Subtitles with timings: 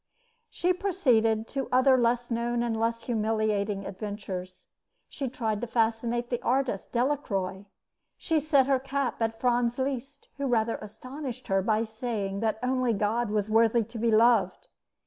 [0.49, 4.65] She proceeded to other less known and less humiliating adventures.
[5.07, 7.67] She tried to fascinate the artist Delacroix.
[8.17, 12.93] She set her cap at Franz Liszt, who rather astonished her by saying that only
[12.93, 14.69] God was worthy to be loved.